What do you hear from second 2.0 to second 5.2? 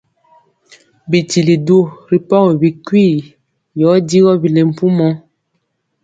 ri pɔgi bikwii yɔ digɔ bile mpumɔ.